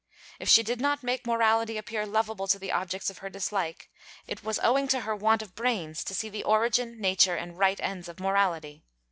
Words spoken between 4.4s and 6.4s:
was owing to her want of brains to see